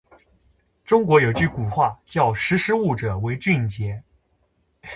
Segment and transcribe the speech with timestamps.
[0.83, 4.01] 中国有句古话，叫“识时务者为俊杰”。